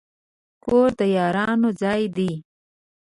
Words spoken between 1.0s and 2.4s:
یادونو ځای دی.